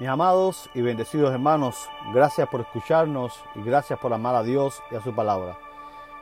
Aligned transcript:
Mis 0.00 0.08
amados 0.08 0.70
y 0.72 0.80
bendecidos 0.80 1.30
hermanos, 1.30 1.86
gracias 2.14 2.48
por 2.48 2.62
escucharnos 2.62 3.38
y 3.54 3.60
gracias 3.60 3.98
por 3.98 4.10
amar 4.14 4.34
a 4.34 4.42
Dios 4.42 4.82
y 4.90 4.94
a 4.94 5.02
su 5.02 5.14
palabra. 5.14 5.58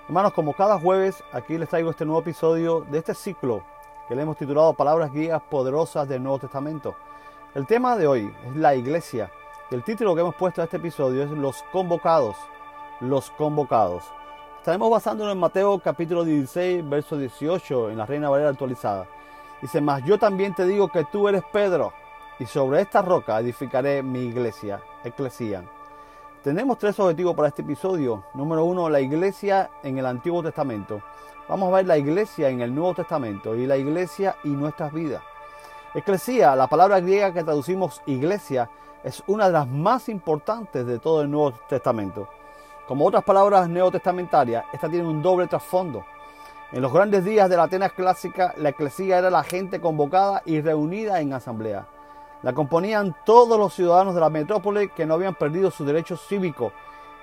Hermanos, 0.08 0.32
como 0.32 0.52
cada 0.52 0.80
jueves, 0.80 1.22
aquí 1.32 1.56
les 1.56 1.68
traigo 1.68 1.92
este 1.92 2.04
nuevo 2.04 2.20
episodio 2.20 2.80
de 2.90 2.98
este 2.98 3.14
ciclo 3.14 3.62
que 4.08 4.16
le 4.16 4.22
hemos 4.22 4.36
titulado 4.36 4.74
Palabras 4.74 5.12
Guías 5.12 5.40
Poderosas 5.48 6.08
del 6.08 6.24
Nuevo 6.24 6.40
Testamento. 6.40 6.96
El 7.54 7.68
tema 7.68 7.96
de 7.96 8.08
hoy 8.08 8.34
es 8.48 8.56
la 8.56 8.74
iglesia 8.74 9.30
y 9.70 9.76
el 9.76 9.84
título 9.84 10.12
que 10.16 10.22
hemos 10.22 10.34
puesto 10.34 10.60
a 10.60 10.64
este 10.64 10.78
episodio 10.78 11.22
es 11.22 11.30
Los 11.30 11.62
convocados, 11.70 12.34
los 12.98 13.30
convocados. 13.30 14.02
Estaremos 14.56 14.90
basándonos 14.90 15.34
en 15.34 15.38
Mateo 15.38 15.78
capítulo 15.78 16.24
16, 16.24 16.90
verso 16.90 17.16
18 17.16 17.90
en 17.90 17.98
la 17.98 18.06
Reina 18.06 18.28
Valera 18.28 18.50
actualizada. 18.50 19.06
Dice, 19.62 19.80
mas 19.80 20.02
yo 20.04 20.18
también 20.18 20.52
te 20.52 20.64
digo 20.64 20.88
que 20.88 21.04
tú 21.04 21.28
eres 21.28 21.44
Pedro 21.52 21.92
y 22.38 22.46
sobre 22.46 22.82
esta 22.82 23.02
roca 23.02 23.40
edificaré 23.40 24.02
mi 24.02 24.20
iglesia, 24.20 24.80
eclesía. 25.04 25.64
Tenemos 26.42 26.78
tres 26.78 26.98
objetivos 27.00 27.34
para 27.34 27.48
este 27.48 27.62
episodio. 27.62 28.24
Número 28.34 28.64
uno, 28.64 28.88
la 28.88 29.00
iglesia 29.00 29.70
en 29.82 29.98
el 29.98 30.06
Antiguo 30.06 30.42
Testamento. 30.42 31.02
Vamos 31.48 31.72
a 31.72 31.76
ver 31.76 31.86
la 31.86 31.98
iglesia 31.98 32.48
en 32.48 32.60
el 32.60 32.74
Nuevo 32.74 32.94
Testamento 32.94 33.56
y 33.56 33.66
la 33.66 33.76
iglesia 33.76 34.36
y 34.44 34.50
nuestras 34.50 34.92
vidas. 34.92 35.22
Eclesía, 35.94 36.54
la 36.54 36.68
palabra 36.68 37.00
griega 37.00 37.32
que 37.32 37.42
traducimos 37.42 38.02
iglesia, 38.06 38.70
es 39.02 39.22
una 39.26 39.46
de 39.46 39.52
las 39.52 39.66
más 39.66 40.08
importantes 40.08 40.86
de 40.86 40.98
todo 40.98 41.22
el 41.22 41.30
Nuevo 41.30 41.52
Testamento. 41.68 42.28
Como 42.86 43.06
otras 43.06 43.24
palabras 43.24 43.68
neotestamentarias, 43.68 44.64
esta 44.72 44.88
tiene 44.88 45.08
un 45.08 45.22
doble 45.22 45.48
trasfondo. 45.48 46.04
En 46.70 46.82
los 46.82 46.92
grandes 46.92 47.24
días 47.24 47.50
de 47.50 47.56
la 47.56 47.64
Atenas 47.64 47.92
clásica, 47.92 48.54
la 48.58 48.68
eclesía 48.68 49.18
era 49.18 49.30
la 49.30 49.42
gente 49.42 49.80
convocada 49.80 50.42
y 50.44 50.60
reunida 50.60 51.20
en 51.20 51.32
asamblea. 51.32 51.86
La 52.42 52.52
componían 52.52 53.16
todos 53.24 53.58
los 53.58 53.74
ciudadanos 53.74 54.14
de 54.14 54.20
la 54.20 54.30
metrópoli 54.30 54.90
que 54.90 55.04
no 55.04 55.14
habían 55.14 55.34
perdido 55.34 55.72
sus 55.72 55.86
derechos 55.86 56.24
cívicos 56.28 56.72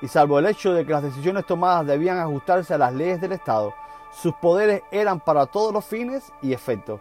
y 0.02 0.09
salvo 0.09 0.39
el 0.39 0.45
hecho 0.45 0.73
de 0.73 0.85
que 0.85 0.91
las 0.91 1.03
decisiones 1.03 1.45
tomadas 1.45 1.88
debían 1.88 2.19
ajustarse 2.19 2.73
a 2.73 2.77
las 2.77 2.94
leyes 2.94 3.21
del 3.21 3.31
Estado, 3.31 3.73
sus 4.11 4.33
poderes 4.36 4.83
eran 4.91 5.21
para 5.21 5.45
todos 5.45 5.73
los 5.73 5.86
fines 5.86 6.33
y 6.41 6.52
efectos. 6.52 6.99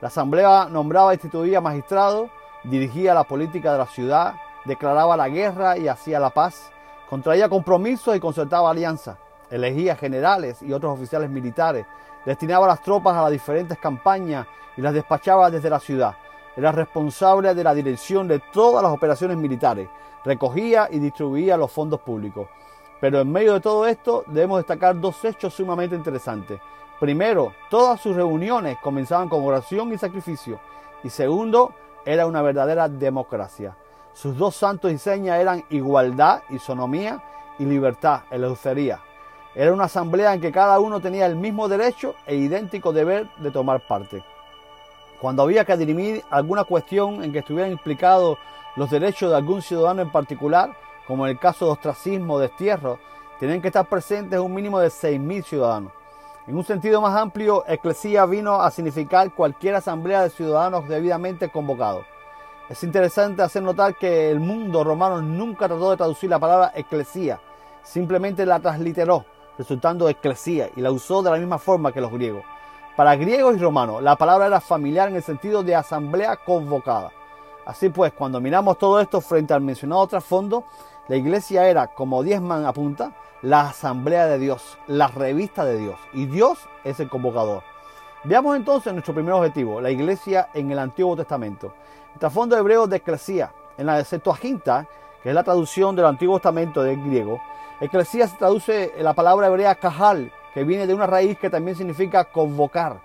La 0.00 0.08
asamblea 0.08 0.68
nombraba 0.70 1.10
e 1.10 1.16
instituía 1.16 1.60
magistrados, 1.60 2.30
dirigía 2.64 3.12
la 3.12 3.24
política 3.24 3.72
de 3.72 3.78
la 3.78 3.86
ciudad, 3.86 4.34
declaraba 4.64 5.16
la 5.18 5.28
guerra 5.28 5.76
y 5.76 5.86
hacía 5.86 6.18
la 6.18 6.30
paz, 6.30 6.70
contraía 7.10 7.50
compromisos 7.50 8.16
y 8.16 8.20
concertaba 8.20 8.70
alianzas, 8.70 9.18
elegía 9.50 9.96
generales 9.96 10.62
y 10.62 10.72
otros 10.72 10.94
oficiales 10.94 11.28
militares, 11.28 11.84
destinaba 12.24 12.66
las 12.66 12.82
tropas 12.82 13.14
a 13.16 13.22
las 13.22 13.32
diferentes 13.32 13.76
campañas 13.76 14.46
y 14.78 14.80
las 14.80 14.94
despachaba 14.94 15.50
desde 15.50 15.68
la 15.68 15.78
ciudad 15.78 16.14
era 16.60 16.72
responsable 16.72 17.54
de 17.54 17.64
la 17.64 17.72
dirección 17.72 18.28
de 18.28 18.38
todas 18.38 18.82
las 18.82 18.92
operaciones 18.92 19.38
militares, 19.38 19.88
recogía 20.24 20.88
y 20.90 20.98
distribuía 20.98 21.56
los 21.56 21.72
fondos 21.72 22.00
públicos. 22.00 22.48
Pero 23.00 23.20
en 23.20 23.32
medio 23.32 23.54
de 23.54 23.60
todo 23.60 23.86
esto 23.86 24.24
debemos 24.26 24.58
destacar 24.58 25.00
dos 25.00 25.24
hechos 25.24 25.54
sumamente 25.54 25.96
interesantes. 25.96 26.60
Primero, 27.00 27.54
todas 27.70 27.98
sus 27.98 28.14
reuniones 28.14 28.76
comenzaban 28.82 29.30
con 29.30 29.42
oración 29.42 29.90
y 29.90 29.96
sacrificio. 29.96 30.60
Y 31.02 31.08
segundo, 31.08 31.72
era 32.04 32.26
una 32.26 32.42
verdadera 32.42 32.90
democracia. 32.90 33.74
Sus 34.12 34.36
dos 34.36 34.54
santos 34.54 34.92
y 34.92 34.98
señas 34.98 35.40
eran 35.40 35.64
igualdad, 35.70 36.42
isonomía 36.50 37.22
y 37.58 37.64
libertad, 37.64 38.24
eleucería. 38.30 39.00
Era 39.54 39.72
una 39.72 39.84
asamblea 39.84 40.34
en 40.34 40.42
que 40.42 40.52
cada 40.52 40.78
uno 40.78 41.00
tenía 41.00 41.24
el 41.24 41.36
mismo 41.36 41.68
derecho 41.68 42.16
e 42.26 42.36
idéntico 42.36 42.92
deber 42.92 43.30
de 43.38 43.50
tomar 43.50 43.86
parte. 43.86 44.22
Cuando 45.20 45.42
había 45.42 45.66
que 45.66 45.76
dirimir 45.76 46.24
alguna 46.30 46.64
cuestión 46.64 47.22
en 47.22 47.30
que 47.30 47.40
estuvieran 47.40 47.72
implicados 47.72 48.38
los 48.76 48.90
derechos 48.90 49.30
de 49.30 49.36
algún 49.36 49.60
ciudadano 49.60 50.00
en 50.00 50.10
particular, 50.10 50.74
como 51.06 51.26
en 51.26 51.32
el 51.32 51.38
caso 51.38 51.66
de 51.66 51.72
ostracismo 51.72 52.34
o 52.34 52.38
destierro, 52.38 52.98
tenían 53.38 53.60
que 53.60 53.68
estar 53.68 53.86
presentes 53.86 54.40
un 54.40 54.54
mínimo 54.54 54.80
de 54.80 54.88
6.000 54.88 55.44
ciudadanos. 55.44 55.92
En 56.46 56.56
un 56.56 56.64
sentido 56.64 57.02
más 57.02 57.14
amplio, 57.14 57.64
eclesía 57.68 58.24
vino 58.24 58.62
a 58.62 58.70
significar 58.70 59.34
cualquier 59.34 59.74
asamblea 59.74 60.22
de 60.22 60.30
ciudadanos 60.30 60.88
debidamente 60.88 61.50
convocados. 61.50 62.06
Es 62.70 62.82
interesante 62.82 63.42
hacer 63.42 63.62
notar 63.62 63.96
que 63.96 64.30
el 64.30 64.40
mundo 64.40 64.84
romano 64.84 65.20
nunca 65.20 65.68
trató 65.68 65.90
de 65.90 65.96
traducir 65.98 66.30
la 66.30 66.38
palabra 66.38 66.72
eclesía, 66.74 67.40
simplemente 67.82 68.46
la 68.46 68.58
transliteró, 68.58 69.26
resultando 69.58 70.08
eclesía, 70.08 70.70
y 70.74 70.80
la 70.80 70.90
usó 70.90 71.22
de 71.22 71.30
la 71.30 71.36
misma 71.36 71.58
forma 71.58 71.92
que 71.92 72.00
los 72.00 72.10
griegos. 72.10 72.44
Para 73.00 73.16
griegos 73.16 73.56
y 73.56 73.58
romanos, 73.58 74.02
la 74.02 74.14
palabra 74.14 74.44
era 74.44 74.60
familiar 74.60 75.08
en 75.08 75.16
el 75.16 75.22
sentido 75.22 75.62
de 75.62 75.74
asamblea 75.74 76.36
convocada. 76.36 77.10
Así 77.64 77.88
pues, 77.88 78.12
cuando 78.12 78.42
miramos 78.42 78.76
todo 78.76 79.00
esto 79.00 79.22
frente 79.22 79.54
al 79.54 79.62
mencionado 79.62 80.06
trasfondo, 80.06 80.64
la 81.08 81.16
iglesia 81.16 81.66
era, 81.66 81.86
como 81.86 82.22
Diezman 82.22 82.66
apunta, 82.66 83.12
la 83.40 83.62
asamblea 83.62 84.26
de 84.26 84.38
Dios, 84.38 84.76
la 84.86 85.06
revista 85.06 85.64
de 85.64 85.78
Dios, 85.78 85.98
y 86.12 86.26
Dios 86.26 86.58
es 86.84 87.00
el 87.00 87.08
convocador. 87.08 87.62
Veamos 88.24 88.54
entonces 88.54 88.92
nuestro 88.92 89.14
primer 89.14 89.32
objetivo, 89.32 89.80
la 89.80 89.90
iglesia 89.90 90.50
en 90.52 90.70
el 90.70 90.78
Antiguo 90.78 91.16
Testamento. 91.16 91.72
El 92.12 92.20
trasfondo 92.20 92.58
hebreo 92.58 92.86
de 92.86 92.98
eclesía, 92.98 93.50
en 93.78 93.86
la 93.86 94.04
Septuaginta, 94.04 94.86
que 95.22 95.30
es 95.30 95.34
la 95.34 95.42
traducción 95.42 95.96
del 95.96 96.04
Antiguo 96.04 96.36
Testamento 96.36 96.82
del 96.82 97.02
griego, 97.02 97.40
eclesía 97.80 98.28
se 98.28 98.36
traduce 98.36 98.92
en 98.94 99.04
la 99.04 99.14
palabra 99.14 99.46
hebrea 99.46 99.74
kahal, 99.74 100.30
que 100.54 100.64
viene 100.64 100.86
de 100.86 100.94
una 100.94 101.06
raíz 101.06 101.38
que 101.38 101.50
también 101.50 101.76
significa 101.76 102.24
convocar. 102.24 103.00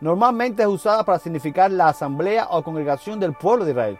Normalmente 0.00 0.62
es 0.62 0.68
usada 0.68 1.04
para 1.04 1.18
significar 1.18 1.70
la 1.70 1.88
asamblea 1.88 2.48
o 2.50 2.62
congregación 2.62 3.18
del 3.20 3.32
pueblo 3.32 3.64
de 3.64 3.72
Israel. 3.72 3.98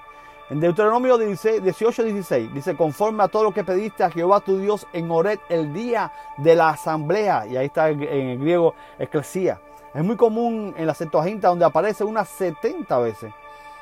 En 0.51 0.61
Deuteronomio 0.61 1.17
18:16 1.17 2.53
dice, 2.53 2.77
conforme 2.77 3.23
a 3.23 3.29
todo 3.29 3.45
lo 3.45 3.55
que 3.55 3.65
pediste 3.65 4.05
a 4.05 4.11
Jehová 4.11 4.41
tu 4.41 4.59
Dios 4.59 4.87
en 4.93 5.11
Ored 5.11 5.39
el 5.49 5.73
día 5.73 6.13
de 6.37 6.55
la 6.55 6.71
asamblea. 6.71 7.47
Y 7.47 7.57
ahí 7.57 7.67
está 7.67 7.89
en 7.89 8.03
el 8.03 8.39
griego 8.39 8.75
eclesía. 8.99 9.61
Es 9.95 10.05
muy 10.05 10.17
común 10.17 10.75
en 10.77 10.87
la 10.87 10.95
Septuaginta 10.95 11.49
donde 11.49 11.65
aparece 11.65 12.05
unas 12.05 12.29
70 12.29 12.99
veces. 12.99 13.33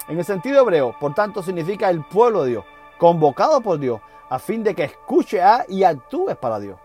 En 0.09 0.19
el 0.19 0.25
sentido 0.25 0.61
hebreo, 0.61 0.95
por 1.01 1.15
tanto, 1.15 1.43
significa 1.43 1.89
el 1.91 2.05
pueblo 2.05 2.45
de 2.45 2.51
Dios, 2.51 2.65
convocado 2.99 3.61
por 3.61 3.79
Dios, 3.79 4.01
a 4.29 4.39
fin 4.39 4.63
de 4.63 4.75
que 4.75 4.85
escuche 4.85 5.43
a 5.43 5.65
y 5.69 5.85
actúes 5.85 6.37
para 6.37 6.61
Dios. 6.61 6.79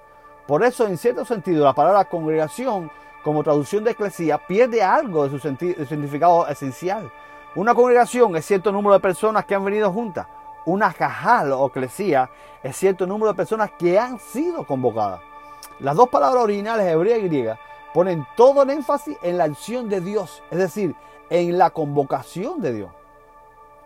Por 0.47 0.63
eso, 0.63 0.87
en 0.87 0.97
cierto 0.97 1.25
sentido, 1.25 1.65
la 1.65 1.73
palabra 1.73 2.05
congregación, 2.05 2.89
como 3.21 3.43
traducción 3.43 3.83
de 3.83 3.91
eclesía, 3.91 4.37
pierde 4.37 4.81
algo 4.81 5.27
de 5.27 5.37
su, 5.37 5.39
significado 5.85 6.47
esencial. 6.47 7.11
Una 7.53 7.75
congregación 7.75 8.33
es 8.37 8.45
cierto 8.45 8.71
número 8.71 8.93
de 8.93 9.01
personas 9.01 9.43
que 9.43 9.55
han 9.55 9.65
venido 9.65 9.91
juntas. 9.91 10.25
Una 10.65 10.93
cajal 10.93 11.51
o 11.51 11.67
eclesía 11.67 12.29
es 12.63 12.77
cierto 12.77 13.05
número 13.05 13.31
de 13.31 13.37
personas 13.37 13.71
que 13.77 13.99
han 13.99 14.19
sido 14.19 14.65
convocadas. 14.65 15.19
Las 15.79 15.97
dos 15.97 16.07
palabras 16.07 16.43
originales, 16.43 16.87
hebrea 16.87 17.17
y 17.17 17.23
griega, 17.23 17.59
ponen 17.93 18.25
todo 18.37 18.63
el 18.63 18.69
énfasis 18.69 19.17
en 19.21 19.37
la 19.37 19.43
acción 19.43 19.89
de 19.89 19.99
Dios, 19.99 20.41
es 20.49 20.59
decir, 20.59 20.95
en 21.29 21.57
la 21.57 21.71
convocación 21.71 22.61
de 22.61 22.73
Dios. 22.73 22.91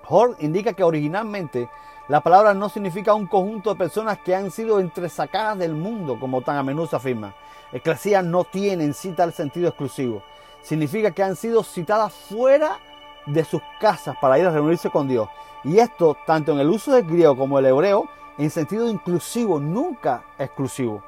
Hort 0.07 0.41
indica 0.43 0.73
que 0.73 0.83
originalmente 0.83 1.69
la 2.11 2.19
palabra 2.19 2.53
no 2.53 2.67
significa 2.67 3.13
un 3.13 3.25
conjunto 3.25 3.69
de 3.69 3.77
personas 3.77 4.17
que 4.17 4.35
han 4.35 4.51
sido 4.51 4.81
entresacadas 4.81 5.57
del 5.57 5.73
mundo, 5.73 6.19
como 6.19 6.41
tan 6.41 6.57
a 6.57 6.61
menudo 6.61 6.87
se 6.87 6.97
afirma. 6.97 7.33
Eclesía 7.71 8.21
no 8.21 8.43
tiene 8.43 8.83
en 8.83 8.93
sí 8.93 9.13
tal 9.13 9.31
sentido 9.31 9.69
exclusivo. 9.69 10.21
Significa 10.61 11.11
que 11.11 11.23
han 11.23 11.37
sido 11.37 11.63
citadas 11.63 12.11
fuera 12.11 12.79
de 13.25 13.45
sus 13.45 13.61
casas 13.79 14.17
para 14.19 14.37
ir 14.37 14.45
a 14.45 14.51
reunirse 14.51 14.89
con 14.89 15.07
Dios. 15.07 15.29
Y 15.63 15.79
esto, 15.79 16.17
tanto 16.27 16.51
en 16.51 16.59
el 16.59 16.67
uso 16.67 16.91
del 16.91 17.05
griego 17.05 17.37
como 17.37 17.59
el 17.59 17.67
hebreo, 17.67 18.09
en 18.37 18.49
sentido 18.49 18.89
inclusivo, 18.89 19.61
nunca 19.61 20.25
exclusivo. 20.37 21.01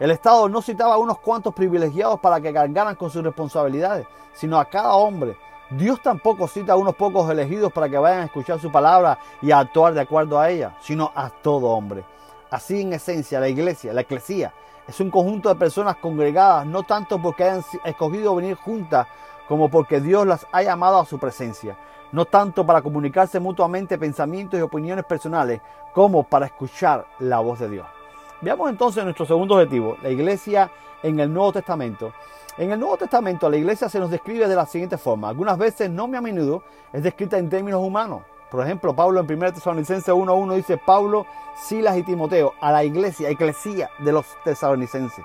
El 0.00 0.10
Estado 0.10 0.48
no 0.48 0.60
citaba 0.60 0.94
a 0.94 0.98
unos 0.98 1.20
cuantos 1.20 1.54
privilegiados 1.54 2.18
para 2.18 2.40
que 2.40 2.52
cargaran 2.52 2.96
con 2.96 3.10
sus 3.10 3.22
responsabilidades, 3.22 4.08
sino 4.32 4.58
a 4.58 4.64
cada 4.64 4.94
hombre, 4.94 5.36
Dios 5.70 6.00
tampoco 6.02 6.48
cita 6.48 6.72
a 6.72 6.76
unos 6.76 6.94
pocos 6.94 7.30
elegidos 7.30 7.70
para 7.70 7.90
que 7.90 7.98
vayan 7.98 8.20
a 8.20 8.24
escuchar 8.24 8.58
su 8.58 8.72
palabra 8.72 9.18
y 9.42 9.50
a 9.50 9.58
actuar 9.58 9.92
de 9.92 10.00
acuerdo 10.00 10.40
a 10.40 10.48
ella, 10.48 10.74
sino 10.80 11.12
a 11.14 11.28
todo 11.28 11.68
hombre. 11.68 12.04
Así 12.50 12.80
en 12.80 12.94
esencia 12.94 13.38
la 13.38 13.48
iglesia, 13.48 13.92
la 13.92 14.00
eclesía, 14.00 14.54
es 14.86 14.98
un 15.00 15.10
conjunto 15.10 15.50
de 15.50 15.56
personas 15.56 15.96
congregadas 15.96 16.64
no 16.64 16.84
tanto 16.84 17.20
porque 17.20 17.44
hayan 17.44 17.62
escogido 17.84 18.34
venir 18.34 18.56
juntas 18.56 19.06
como 19.46 19.68
porque 19.68 20.00
Dios 20.00 20.26
las 20.26 20.46
ha 20.52 20.62
llamado 20.62 20.98
a 20.98 21.04
su 21.04 21.18
presencia, 21.18 21.76
no 22.12 22.24
tanto 22.24 22.64
para 22.64 22.80
comunicarse 22.80 23.38
mutuamente 23.38 23.98
pensamientos 23.98 24.58
y 24.58 24.62
opiniones 24.62 25.04
personales 25.04 25.60
como 25.92 26.22
para 26.22 26.46
escuchar 26.46 27.06
la 27.18 27.40
voz 27.40 27.58
de 27.58 27.68
Dios. 27.68 27.86
Veamos 28.40 28.70
entonces 28.70 29.04
nuestro 29.04 29.26
segundo 29.26 29.56
objetivo, 29.56 29.98
la 30.02 30.08
iglesia 30.08 30.70
en 31.02 31.20
el 31.20 31.32
Nuevo 31.32 31.52
Testamento. 31.52 32.12
En 32.58 32.72
el 32.72 32.80
Nuevo 32.80 32.96
Testamento 32.96 33.48
la 33.48 33.56
iglesia 33.56 33.88
se 33.88 34.00
nos 34.00 34.10
describe 34.10 34.48
de 34.48 34.56
la 34.56 34.66
siguiente 34.66 34.98
forma. 34.98 35.28
Algunas 35.28 35.56
veces, 35.56 35.88
no 35.88 36.08
muy 36.08 36.16
a 36.16 36.20
menudo, 36.20 36.64
es 36.92 37.04
descrita 37.04 37.38
en 37.38 37.48
términos 37.48 37.80
humanos. 37.80 38.22
Por 38.50 38.64
ejemplo, 38.64 38.96
Pablo 38.96 39.20
en 39.20 39.32
1 39.32 39.52
Tesalonicenses 39.52 40.12
1.1 40.12 40.56
dice 40.56 40.76
Pablo, 40.76 41.24
Silas 41.56 41.96
y 41.96 42.02
Timoteo 42.02 42.54
a 42.60 42.72
la 42.72 42.82
iglesia, 42.82 43.30
eclesía 43.30 43.90
de 44.00 44.10
los 44.10 44.26
tesalonicenses. 44.42 45.24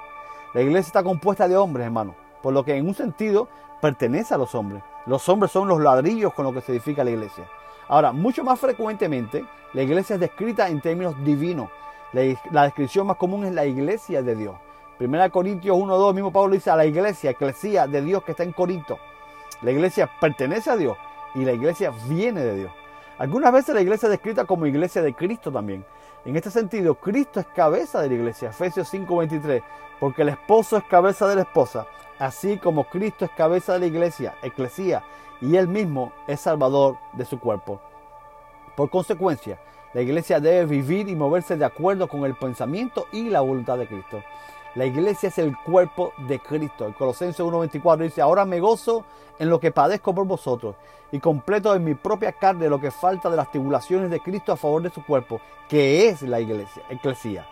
La 0.53 0.61
iglesia 0.61 0.87
está 0.87 1.03
compuesta 1.03 1.47
de 1.47 1.57
hombres, 1.57 1.85
hermano, 1.85 2.13
por 2.43 2.53
lo 2.53 2.63
que 2.63 2.75
en 2.75 2.87
un 2.87 2.93
sentido 2.93 3.47
pertenece 3.81 4.35
a 4.35 4.37
los 4.37 4.53
hombres. 4.53 4.83
Los 5.07 5.27
hombres 5.27 5.51
son 5.51 5.67
los 5.67 5.81
ladrillos 5.81 6.35
con 6.35 6.45
los 6.45 6.53
que 6.53 6.61
se 6.61 6.73
edifica 6.73 7.03
la 7.03 7.11
iglesia. 7.11 7.45
Ahora, 7.87 8.11
mucho 8.11 8.43
más 8.43 8.59
frecuentemente, 8.59 9.43
la 9.73 9.81
iglesia 9.81 10.13
es 10.15 10.19
descrita 10.19 10.69
en 10.69 10.81
términos 10.81 11.15
divinos. 11.23 11.69
La, 12.11 12.63
descripción 12.63 13.07
más 13.07 13.17
común 13.17 13.43
es 13.43 13.53
la 13.53 13.65
iglesia 13.65 14.21
de 14.21 14.35
Dios. 14.35 14.55
Primera 15.03 15.29
Corintios 15.29 15.75
1.2, 15.75 16.13
mismo 16.13 16.31
Pablo 16.31 16.53
dice 16.53 16.69
a 16.69 16.77
la 16.77 16.85
iglesia, 16.85 17.31
eclesía 17.31 17.87
de 17.87 18.01
Dios 18.01 18.23
que 18.23 18.31
está 18.31 18.43
en 18.43 18.53
Corinto. 18.53 18.99
La 19.61 19.71
iglesia 19.71 20.09
pertenece 20.21 20.69
a 20.69 20.77
Dios 20.77 20.97
y 21.35 21.43
la 21.43 21.51
iglesia 21.51 21.91
viene 22.07 22.39
de 22.39 22.55
Dios. 22.55 22.71
Algunas 23.17 23.51
veces 23.51 23.75
la 23.75 23.81
iglesia 23.81 24.07
es 24.07 24.11
descrita 24.11 24.45
como 24.45 24.65
iglesia 24.65 25.01
de 25.01 25.13
Cristo 25.13 25.51
también. 25.51 25.83
En 26.23 26.37
este 26.37 26.49
sentido, 26.49 26.95
Cristo 26.95 27.41
es 27.41 27.47
cabeza 27.47 28.01
de 28.01 28.07
la 28.07 28.13
iglesia, 28.13 28.51
Efesios 28.51 28.87
5:23, 28.93 29.61
porque 29.99 30.21
el 30.21 30.29
esposo 30.29 30.77
es 30.77 30.85
cabeza 30.85 31.27
de 31.27 31.35
la 31.35 31.41
esposa, 31.41 31.85
así 32.17 32.57
como 32.57 32.85
Cristo 32.85 33.25
es 33.25 33.31
cabeza 33.31 33.73
de 33.73 33.79
la 33.79 33.87
iglesia, 33.87 34.35
eclesía, 34.41 35.03
y 35.41 35.57
él 35.57 35.67
mismo 35.67 36.13
es 36.27 36.39
salvador 36.39 36.95
de 37.11 37.25
su 37.25 37.41
cuerpo. 37.41 37.81
Por 38.77 38.89
consecuencia, 38.89 39.59
la 39.93 40.01
iglesia 40.01 40.39
debe 40.39 40.65
vivir 40.65 41.09
y 41.09 41.15
moverse 41.17 41.57
de 41.57 41.65
acuerdo 41.65 42.07
con 42.07 42.23
el 42.23 42.35
pensamiento 42.35 43.07
y 43.11 43.29
la 43.29 43.41
voluntad 43.41 43.77
de 43.77 43.87
Cristo. 43.87 44.23
La 44.75 44.85
iglesia 44.85 45.29
es 45.29 45.37
el 45.37 45.55
cuerpo 45.55 46.13
de 46.27 46.39
Cristo. 46.39 46.87
El 46.87 46.95
Colosenses 46.95 47.45
1.24 47.45 47.97
dice, 47.97 48.21
ahora 48.21 48.43
me 48.43 48.59
gozo 48.59 49.05
en 49.37 49.49
lo 49.49 49.59
que 49.59 49.71
padezco 49.71 50.15
por 50.15 50.25
vosotros 50.25 50.75
y 51.11 51.19
completo 51.19 51.75
en 51.75 51.83
mi 51.83 51.93
propia 51.93 52.31
carne 52.31 52.67
lo 52.67 52.81
que 52.81 52.89
falta 52.89 53.29
de 53.29 53.37
las 53.37 53.51
tribulaciones 53.51 54.09
de 54.09 54.19
Cristo 54.19 54.51
a 54.51 54.57
favor 54.57 54.81
de 54.81 54.89
su 54.89 55.05
cuerpo, 55.05 55.39
que 55.69 56.07
es 56.07 56.23
la 56.23 56.39
iglesia, 56.39 56.81
eclesía. 56.89 57.45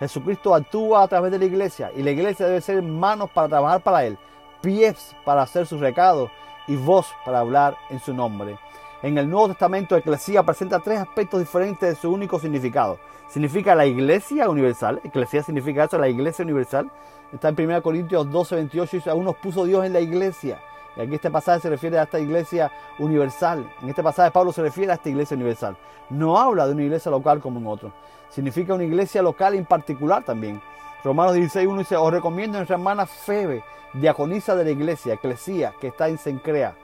Jesucristo 0.00 0.54
actúa 0.54 1.04
a 1.04 1.08
través 1.08 1.30
de 1.30 1.38
la 1.38 1.44
iglesia 1.44 1.92
y 1.94 2.02
la 2.02 2.10
iglesia 2.10 2.46
debe 2.46 2.60
ser 2.60 2.82
manos 2.82 3.30
para 3.30 3.48
trabajar 3.48 3.80
para 3.82 4.04
Él, 4.04 4.18
pies 4.60 5.14
para 5.24 5.42
hacer 5.42 5.66
sus 5.66 5.80
recados 5.80 6.30
y 6.66 6.74
voz 6.74 7.06
para 7.24 7.38
hablar 7.38 7.76
en 7.90 8.00
su 8.00 8.12
nombre. 8.12 8.58
En 9.06 9.16
el 9.18 9.30
Nuevo 9.30 9.46
Testamento, 9.46 9.96
Eclesía 9.96 10.42
presenta 10.42 10.80
tres 10.80 10.98
aspectos 10.98 11.38
diferentes 11.38 11.88
de 11.88 11.94
su 11.94 12.10
único 12.10 12.40
significado. 12.40 12.98
Significa 13.28 13.76
la 13.76 13.86
iglesia 13.86 14.50
universal, 14.50 15.00
Eclesía 15.04 15.44
significa 15.44 15.84
eso, 15.84 15.96
la 15.96 16.08
iglesia 16.08 16.44
universal. 16.44 16.90
Está 17.32 17.50
en 17.50 17.54
1 17.56 17.82
Corintios 17.82 18.28
12, 18.28 18.56
28, 18.56 18.96
dice, 18.96 19.10
aún 19.10 19.24
nos 19.24 19.36
puso 19.36 19.64
Dios 19.64 19.84
en 19.84 19.92
la 19.92 20.00
iglesia. 20.00 20.60
Y 20.96 21.02
aquí 21.02 21.14
este 21.14 21.30
pasaje 21.30 21.60
se 21.60 21.70
refiere 21.70 22.00
a 22.00 22.02
esta 22.02 22.18
iglesia 22.18 22.72
universal. 22.98 23.72
En 23.80 23.90
este 23.90 24.02
pasaje 24.02 24.32
Pablo 24.32 24.50
se 24.50 24.62
refiere 24.62 24.90
a 24.90 24.96
esta 24.96 25.08
iglesia 25.08 25.36
universal. 25.36 25.76
No 26.10 26.36
habla 26.36 26.66
de 26.66 26.72
una 26.72 26.82
iglesia 26.82 27.12
local 27.12 27.38
como 27.38 27.60
en 27.60 27.66
otro. 27.68 27.92
Significa 28.28 28.74
una 28.74 28.82
iglesia 28.82 29.22
local 29.22 29.54
en 29.54 29.66
particular 29.66 30.24
también. 30.24 30.60
Romanos 31.04 31.34
16, 31.34 31.68
1 31.68 31.78
dice, 31.78 31.96
os 31.96 32.10
recomiendo 32.10 32.56
a 32.56 32.58
nuestra 32.58 32.74
hermana 32.74 33.06
Febe, 33.06 33.62
diaconisa 33.92 34.56
de 34.56 34.64
la 34.64 34.70
iglesia, 34.72 35.14
eclesía, 35.14 35.74
que 35.80 35.86
está 35.86 36.08
en 36.08 36.18
Sencrea 36.18 36.74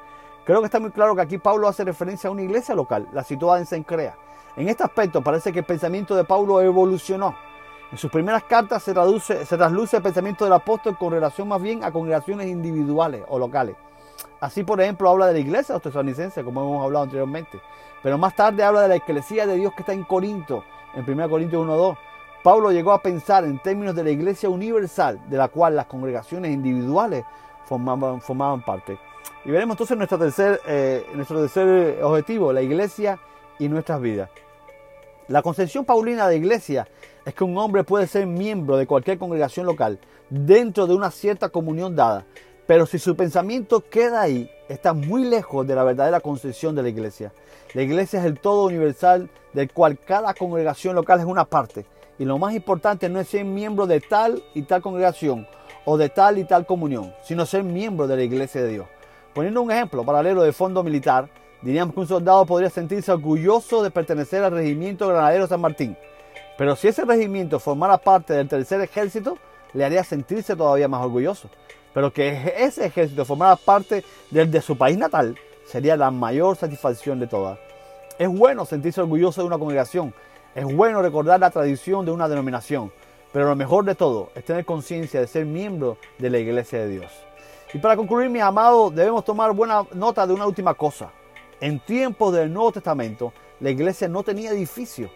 Creo 0.44 0.61
que 0.61 0.67
está 0.67 0.81
muy 0.81 0.91
claro 0.91 1.15
que 1.15 1.21
aquí 1.21 1.39
Pablo 1.39 1.69
hace 1.69 1.85
referencia 1.85 2.29
a 2.29 2.33
una 2.33 2.43
iglesia 2.43 2.75
local, 2.75 3.06
la 3.12 3.23
situada 3.23 3.61
en 3.61 3.67
Sencrea. 3.67 4.17
En 4.56 4.69
este 4.69 4.83
aspecto 4.83 5.23
parece 5.23 5.53
que 5.53 5.61
el 5.61 5.65
pensamiento 5.65 6.17
de 6.17 6.25
Pablo 6.25 6.61
evolucionó. 6.61 7.37
En 7.93 7.99
sus 7.99 8.11
primeras 8.11 8.43
cartas 8.44 8.83
se, 8.83 8.93
traduce, 8.93 9.47
se 9.47 9.56
trasluce 9.56 9.99
el 9.99 10.03
pensamiento 10.03 10.44
del 10.44 10.55
apóstol 10.55 10.99
con 10.99 11.12
relación 11.12 11.47
más 11.47 11.62
bien 11.62 11.85
a 11.85 11.93
congregaciones 11.93 12.49
individuales 12.49 13.23
o 13.29 13.39
locales. 13.39 13.77
Así, 14.41 14.65
por 14.65 14.81
ejemplo, 14.81 15.09
habla 15.09 15.29
de 15.29 15.35
la 15.35 15.39
iglesia 15.39 15.79
tesalonicense, 15.79 16.43
como 16.43 16.62
hemos 16.62 16.85
hablado 16.85 17.05
anteriormente. 17.05 17.61
Pero 18.03 18.19
más 18.19 18.35
tarde 18.35 18.65
habla 18.65 18.81
de 18.81 18.89
la 18.89 18.97
iglesia 18.97 19.47
de 19.47 19.55
Dios 19.55 19.73
que 19.75 19.83
está 19.83 19.93
en 19.93 20.03
Corinto, 20.03 20.65
en 20.94 21.09
1 21.09 21.31
Corintios 21.31 21.65
1.2. 21.65 21.97
Pablo 22.43 22.73
llegó 22.73 22.91
a 22.93 23.00
pensar 23.00 23.44
en 23.44 23.61
términos 23.61 23.94
de 23.94 24.03
la 24.03 24.11
iglesia 24.11 24.49
universal, 24.49 25.21
de 25.29 25.37
la 25.37 25.47
cual 25.47 25.77
las 25.77 25.87
congregaciones 25.87 26.50
individuales 26.50 27.25
formaban 27.69 28.62
parte. 28.62 28.99
Y 29.44 29.50
veremos 29.50 29.74
entonces 29.74 29.96
nuestro 29.96 30.19
tercer, 30.19 30.60
eh, 30.66 31.04
nuestro 31.14 31.40
tercer 31.40 32.02
objetivo, 32.02 32.52
la 32.52 32.62
iglesia 32.62 33.19
y 33.58 33.69
nuestras 33.69 34.00
vidas. 34.00 34.30
La 35.28 35.42
concepción 35.42 35.84
paulina 35.84 36.28
de 36.28 36.36
iglesia 36.36 36.86
es 37.24 37.34
que 37.34 37.44
un 37.44 37.56
hombre 37.56 37.84
puede 37.84 38.06
ser 38.06 38.26
miembro 38.26 38.76
de 38.76 38.86
cualquier 38.86 39.19
congregación 39.19 39.66
local 39.66 39.98
dentro 40.30 40.86
de 40.86 40.94
una 40.94 41.10
cierta 41.10 41.48
comunión 41.48 41.94
dada, 41.94 42.26
pero 42.66 42.86
si 42.86 42.98
su 42.98 43.16
pensamiento 43.16 43.80
queda 43.88 44.22
ahí, 44.22 44.50
está 44.69 44.94
muy 44.94 45.24
lejos 45.24 45.66
de 45.66 45.74
la 45.74 45.84
verdadera 45.84 46.20
concepción 46.20 46.74
de 46.74 46.82
la 46.82 46.88
iglesia. 46.88 47.32
La 47.74 47.82
iglesia 47.82 48.20
es 48.20 48.26
el 48.26 48.38
todo 48.38 48.66
universal 48.66 49.28
del 49.52 49.70
cual 49.72 49.98
cada 49.98 50.34
congregación 50.34 50.94
local 50.94 51.20
es 51.20 51.26
una 51.26 51.44
parte. 51.44 51.86
Y 52.19 52.24
lo 52.24 52.38
más 52.38 52.54
importante 52.54 53.08
no 53.08 53.20
es 53.20 53.28
ser 53.28 53.44
miembro 53.44 53.86
de 53.86 54.00
tal 54.00 54.42
y 54.54 54.62
tal 54.62 54.80
congregación 54.80 55.46
o 55.84 55.96
de 55.96 56.08
tal 56.08 56.38
y 56.38 56.44
tal 56.44 56.66
comunión, 56.66 57.12
sino 57.22 57.46
ser 57.46 57.64
miembro 57.64 58.06
de 58.06 58.16
la 58.16 58.22
iglesia 58.22 58.62
de 58.62 58.69
Dios. 58.69 58.86
Poniendo 59.34 59.62
un 59.62 59.70
ejemplo 59.70 60.05
paralelo 60.05 60.43
de 60.43 60.52
fondo 60.52 60.82
militar, 60.82 61.29
diríamos 61.62 61.94
que 61.94 62.00
un 62.00 62.06
soldado 62.06 62.44
podría 62.44 62.69
sentirse 62.69 63.11
orgulloso 63.11 63.82
de 63.82 63.90
pertenecer 63.90 64.44
al 64.44 64.52
regimiento 64.52 65.08
granadero 65.08 65.46
San 65.46 65.61
Martín. 65.61 65.96
Pero 66.58 66.76
si 66.76 66.88
ese 66.88 67.06
regimiento 67.06 67.58
formara 67.58 67.96
parte 67.96 68.34
del 68.34 68.46
tercer 68.46 68.82
ejército, 68.82 69.38
le 69.73 69.87
haría 69.87 70.05
sentirse 70.05 70.55
todavía 70.55 70.87
más 70.87 71.02
orgulloso. 71.02 71.49
Pero 71.94 72.12
que 72.12 72.55
ese 72.58 72.84
ejército 72.84 73.25
formara 73.25 73.56
parte 73.56 74.05
del 74.31 74.50
de 74.50 74.61
su 74.61 74.76
país 74.76 74.99
natal, 74.99 75.34
sería 75.64 75.96
la 75.96 76.11
mayor 76.11 76.56
satisfacción 76.56 77.19
de 77.19 77.26
todas. 77.26 77.58
Es 78.19 78.29
bueno 78.29 78.67
sentirse 78.67 79.00
orgulloso 79.00 79.40
de 79.40 79.46
una 79.46 79.58
congregación, 79.58 80.12
es 80.55 80.64
bueno 80.64 81.00
recordar 81.00 81.40
la 81.40 81.50
tradición 81.50 82.05
de 82.05 82.12
una 82.12 82.29
denominación, 82.29 82.93
pero 83.32 83.46
lo 83.49 83.56
mejor 83.56 83.87
de 83.87 83.94
todo 83.94 84.31
es 84.34 84.44
tener 84.44 84.67
conciencia 84.67 85.20
de 85.20 85.26
ser 85.26 85.46
miembro 85.46 85.96
de 86.19 86.29
la 86.29 86.38
iglesia 86.38 86.81
de 86.81 86.88
Dios. 86.88 87.31
Y 87.74 87.78
para 87.78 87.96
concluir, 87.96 88.28
mi 88.28 88.38
amado, 88.38 88.90
debemos 88.90 89.24
tomar 89.24 89.52
buena 89.52 89.86
nota 89.94 90.26
de 90.26 90.34
una 90.34 90.46
última 90.46 90.74
cosa. 90.74 91.10
En 91.58 91.80
tiempos 91.80 92.34
del 92.34 92.52
Nuevo 92.52 92.72
Testamento, 92.72 93.32
la 93.60 93.70
iglesia 93.70 94.08
no 94.08 94.22
tenía 94.22 94.50
edificio. 94.50 95.08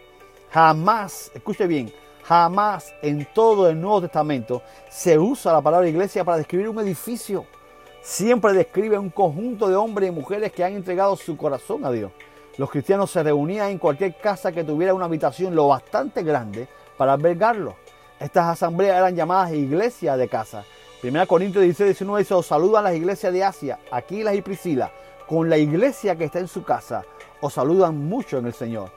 Jamás, 0.50 1.30
escuche 1.34 1.66
bien, 1.66 1.92
jamás 2.24 2.94
en 3.02 3.28
todo 3.34 3.68
el 3.68 3.78
Nuevo 3.78 4.00
Testamento 4.00 4.62
se 4.88 5.18
usa 5.18 5.52
la 5.52 5.60
palabra 5.60 5.86
iglesia 5.86 6.24
para 6.24 6.38
describir 6.38 6.70
un 6.70 6.78
edificio. 6.78 7.44
Siempre 8.00 8.54
describe 8.54 8.98
un 8.98 9.10
conjunto 9.10 9.68
de 9.68 9.76
hombres 9.76 10.08
y 10.08 10.12
mujeres 10.12 10.50
que 10.52 10.64
han 10.64 10.72
entregado 10.72 11.14
su 11.16 11.36
corazón 11.36 11.84
a 11.84 11.90
Dios. 11.90 12.10
Los 12.56 12.70
cristianos 12.70 13.10
se 13.10 13.22
reunían 13.22 13.68
en 13.68 13.78
cualquier 13.78 14.16
casa 14.16 14.50
que 14.50 14.64
tuviera 14.64 14.94
una 14.94 15.04
habitación 15.04 15.54
lo 15.54 15.68
bastante 15.68 16.22
grande 16.22 16.68
para 16.96 17.12
albergarlo. 17.12 17.76
Estas 18.18 18.46
asambleas 18.46 18.96
eran 18.96 19.14
llamadas 19.14 19.52
iglesias 19.52 20.16
de 20.16 20.26
casa 20.26 20.64
1 21.08 21.26
Corintios 21.28 21.62
16, 21.62 21.90
19 21.90 22.18
dice, 22.18 22.34
os 22.34 22.46
saludan 22.46 22.82
las 22.82 22.96
iglesias 22.96 23.32
de 23.32 23.44
Asia, 23.44 23.78
Aquilas 23.92 24.34
y 24.34 24.42
Priscila, 24.42 24.90
con 25.28 25.48
la 25.48 25.56
iglesia 25.56 26.16
que 26.16 26.24
está 26.24 26.40
en 26.40 26.48
su 26.48 26.64
casa. 26.64 27.04
Os 27.40 27.52
saludan 27.52 27.96
mucho 27.96 28.38
en 28.38 28.46
el 28.46 28.52
Señor. 28.52 28.90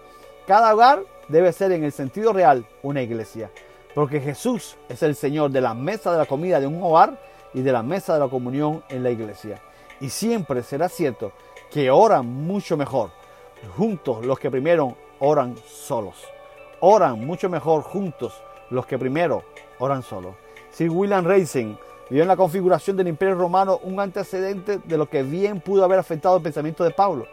Cada 0.48 0.74
hogar 0.74 1.04
debe 1.28 1.54
ser 1.54 1.72
en 1.72 1.84
el 1.84 1.92
sentido 1.92 2.34
real 2.34 2.66
una 2.82 3.04
iglesia, 3.04 3.52
porque 3.94 4.20
Jesús 4.20 4.76
es 4.90 5.04
el 5.04 5.16
Señor 5.16 5.52
de 5.52 5.62
la 5.62 5.76
mesa 5.76 6.12
de 6.12 6.18
la 6.18 6.26
comida 6.26 6.60
de 6.60 6.66
un 6.66 6.82
hogar 6.82 7.22
y 7.54 7.62
de 7.62 7.72
la 7.72 7.84
mesa 7.84 8.16
de 8.16 8.22
la 8.22 8.28
comunión 8.28 8.84
en 8.90 9.04
la 9.04 9.12
iglesia. 9.12 9.62
Y 10.02 10.10
siempre 10.10 10.64
será 10.64 10.90
cierto 10.90 11.34
que 11.70 11.92
oran 11.92 12.26
mucho 12.26 12.76
mejor 12.76 13.12
juntos 13.78 14.26
los 14.26 14.40
que 14.40 14.50
primero 14.50 14.96
oran 15.20 15.56
solos. 15.68 16.16
Oran 16.80 17.24
mucho 17.24 17.50
mejor 17.50 17.84
juntos 17.84 18.42
los 18.72 18.88
que 18.88 18.98
primero 18.98 19.44
oran 19.78 20.02
solos. 20.02 20.34
Sir 20.72 20.90
William 20.90 21.26
Racing 21.26 21.76
vio 22.10 22.24
en 22.24 22.28
la 22.28 22.36
configuración 22.36 22.98
del 22.98 23.08
Imperio 23.08 23.36
Romano 23.36 23.80
un 23.84 24.00
antecedente 24.00 24.80
de 24.84 24.98
lo 24.98 25.10
que 25.10 25.24
bien 25.24 25.62
pudo 25.62 25.84
haber 25.84 26.00
afectado 26.00 26.38
el 26.38 26.44
pensamiento 26.44 26.84
de 26.84 26.92
Pablo. 26.92 27.28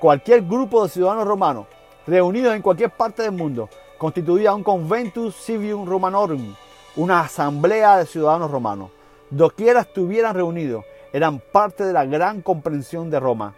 Cualquier 0.00 0.42
grupo 0.42 0.82
de 0.82 0.88
ciudadanos 0.88 1.26
romanos 1.26 1.66
reunidos 2.06 2.54
en 2.54 2.62
cualquier 2.62 2.90
parte 2.90 3.22
del 3.22 3.32
mundo 3.32 3.68
constituía 3.98 4.54
un 4.54 4.62
conventus 4.62 5.34
civium 5.36 5.86
romanorum, 5.86 6.54
una 6.96 7.20
asamblea 7.20 7.98
de 7.98 8.06
ciudadanos 8.06 8.50
romanos. 8.50 8.90
Doquiera 9.30 9.80
estuvieran 9.80 10.34
reunidos, 10.34 10.84
eran 11.12 11.40
parte 11.52 11.84
de 11.84 11.92
la 11.92 12.04
gran 12.04 12.42
comprensión 12.42 13.10
de 13.10 13.20
Roma. 13.20 13.54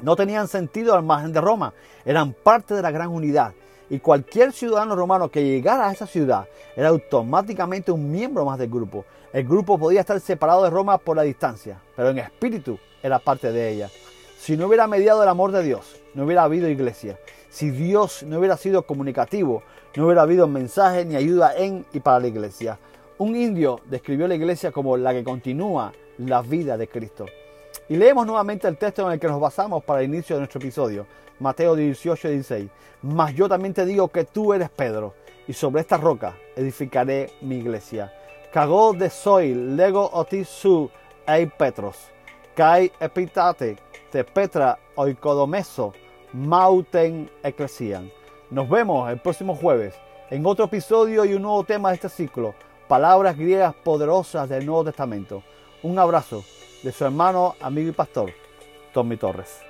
No 0.00 0.16
tenían 0.16 0.48
sentido 0.48 0.94
al 0.94 1.02
margen 1.02 1.32
de 1.32 1.40
Roma, 1.40 1.74
eran 2.04 2.32
parte 2.32 2.74
de 2.74 2.82
la 2.82 2.90
gran 2.90 3.08
unidad 3.08 3.52
y 3.90 3.98
cualquier 3.98 4.52
ciudadano 4.52 4.94
romano 4.94 5.28
que 5.28 5.44
llegara 5.44 5.88
a 5.88 5.92
esa 5.92 6.06
ciudad 6.06 6.46
era 6.76 6.88
automáticamente 6.88 7.92
un 7.92 8.10
miembro 8.10 8.44
más 8.44 8.58
del 8.58 8.70
grupo. 8.70 9.04
El 9.32 9.44
grupo 9.44 9.78
podía 9.78 10.00
estar 10.00 10.18
separado 10.20 10.64
de 10.64 10.70
Roma 10.70 10.96
por 10.98 11.16
la 11.16 11.22
distancia, 11.22 11.78
pero 11.96 12.10
en 12.10 12.18
espíritu 12.18 12.78
era 13.02 13.18
parte 13.18 13.52
de 13.52 13.68
ella. 13.68 13.90
Si 14.38 14.56
no 14.56 14.68
hubiera 14.68 14.86
mediado 14.86 15.22
el 15.22 15.28
amor 15.28 15.52
de 15.52 15.62
Dios, 15.62 16.00
no 16.14 16.24
hubiera 16.24 16.44
habido 16.44 16.68
iglesia. 16.68 17.18
Si 17.50 17.70
Dios 17.70 18.22
no 18.22 18.38
hubiera 18.38 18.56
sido 18.56 18.86
comunicativo, 18.86 19.62
no 19.96 20.06
hubiera 20.06 20.22
habido 20.22 20.46
mensaje 20.46 21.04
ni 21.04 21.16
ayuda 21.16 21.54
en 21.56 21.84
y 21.92 22.00
para 22.00 22.20
la 22.20 22.28
iglesia. 22.28 22.78
Un 23.18 23.36
indio 23.36 23.80
describió 23.90 24.28
la 24.28 24.36
iglesia 24.36 24.72
como 24.72 24.96
la 24.96 25.12
que 25.12 25.24
continúa 25.24 25.92
la 26.18 26.42
vida 26.42 26.78
de 26.78 26.88
Cristo. 26.88 27.26
Y 27.90 27.96
leemos 27.96 28.24
nuevamente 28.24 28.68
el 28.68 28.76
texto 28.76 29.04
en 29.04 29.14
el 29.14 29.18
que 29.18 29.26
nos 29.26 29.40
basamos 29.40 29.82
para 29.82 29.98
el 29.98 30.06
inicio 30.06 30.36
de 30.36 30.42
nuestro 30.42 30.60
episodio. 30.60 31.08
Mateo 31.40 31.74
18, 31.74 32.28
16. 32.28 32.70
Mas 33.02 33.34
yo 33.34 33.48
también 33.48 33.74
te 33.74 33.84
digo 33.84 34.06
que 34.06 34.22
tú 34.22 34.54
eres 34.54 34.70
Pedro, 34.70 35.14
y 35.48 35.52
sobre 35.52 35.80
esta 35.80 35.96
roca 35.96 36.36
edificaré 36.54 37.32
mi 37.40 37.56
iglesia. 37.56 38.14
Cagó 38.52 38.92
de 38.92 39.10
soy, 39.10 39.54
lego 39.54 40.08
otis 40.12 40.48
su 40.48 40.88
ei 41.26 41.46
Petros. 41.46 41.96
Kai 42.54 42.92
epitate, 43.00 43.76
te 44.12 44.22
petra 44.22 44.78
oikodomeso, 44.94 45.92
Mauten 46.32 47.28
Ecclesian. 47.42 48.08
Nos 48.50 48.68
vemos 48.68 49.10
el 49.10 49.18
próximo 49.18 49.56
jueves 49.56 49.96
en 50.30 50.46
otro 50.46 50.66
episodio 50.66 51.24
y 51.24 51.34
un 51.34 51.42
nuevo 51.42 51.64
tema 51.64 51.88
de 51.88 51.96
este 51.96 52.08
ciclo, 52.08 52.54
palabras 52.86 53.36
griegas 53.36 53.74
poderosas 53.74 54.48
del 54.48 54.64
Nuevo 54.64 54.84
Testamento. 54.84 55.42
Un 55.82 55.98
abrazo 55.98 56.44
de 56.82 56.92
su 56.92 57.04
hermano, 57.04 57.56
amigo 57.60 57.90
y 57.90 57.92
pastor, 57.92 58.32
Tommy 58.92 59.16
Torres. 59.16 59.69